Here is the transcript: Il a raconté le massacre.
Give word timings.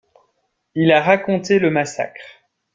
Il 0.73 0.91
a 0.93 0.99
raconté 0.99 1.59
le 1.59 1.69
massacre. 1.69 2.25